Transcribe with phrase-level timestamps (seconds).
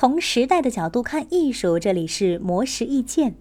[0.00, 3.34] 从时代的角度看艺术，这里是魔石意见。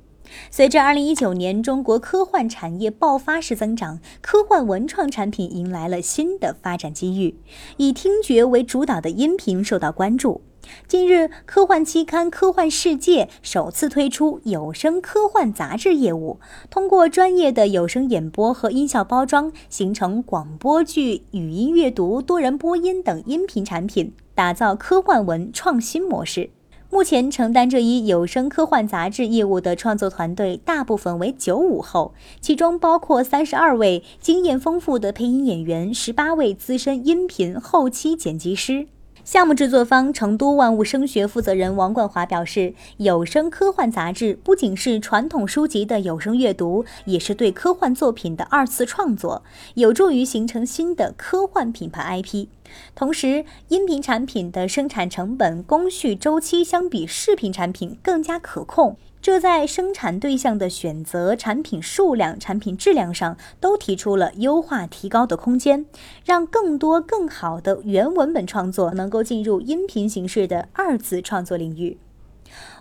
[0.50, 7.36] 随着二零一九年中国科幻产业爆发式增长，科幻文创产品迎来了新的发展机遇。
[7.78, 10.42] 以听觉为主导的音频受到关注。
[10.88, 16.40] 近日，科幻期刊《科幻世界》首次推出有声科幻杂志业务，
[16.70, 26.50] 通过专业的有声演播和音效包装，形成广播剧、语音阅读、多人播音等音频产品，打造科幻文创新模式。
[26.90, 38.88] 目前承担这一有声科幻杂志业务的创作团队大部分为九五后，其中包括三十二位经验丰富的配音演员，十八位资深音频后期剪辑师。
[39.28, 52.48] 项目制作方成都万物声学负责人王冠华表示，有声科幻杂志不仅是传统书籍的有声阅读，也是对科幻作品的二次创作，有助于形成新的科幻品牌 IP。
[52.96, 58.98] 同时，音频产品的生产成本、工序周期相比视频产品更加可控。
[59.20, 65.86] 这在生产对象的选择、产品数量、产品质量上都提出了优化提高的空间，
[66.24, 71.98] 让更多更好的原文本创作能够进入音频形式的二次创作领域。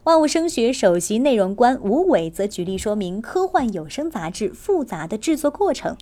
[0.05, 5.97] 万物声学首席内容官吴伟则举例说明科幻有声杂志复杂的制作过程：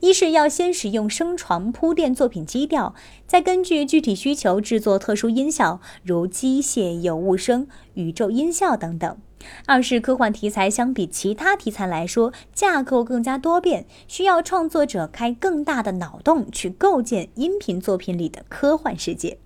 [0.00, 2.94] 一是要先使用声床铺垫作品基调，
[3.26, 9.16] 再根据具体需求制作特殊音效，如机械、有物声、宇宙音效等等。
[9.66, 19.38] 二是科幻题材相比其他题材来说，架构更加多变，需要创作者开更大的脑洞去构建音频作品里的科幻世界。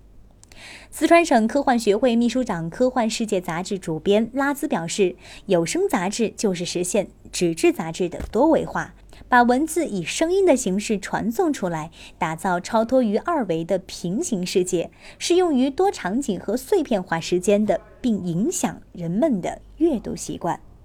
[0.91, 8.95] 四川省科幻学会秘书长、科幻世界杂志主编拉兹表示：“有声杂志就是实现纸质杂志的多维化。”
[9.33, 20.60] 把文字以声音的形式传送出来，打造超脱于二维的平行世界，适用于多场景和碎片化时间的，并影响人们的阅读习惯。